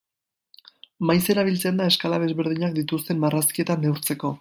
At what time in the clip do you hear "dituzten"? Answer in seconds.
2.83-3.23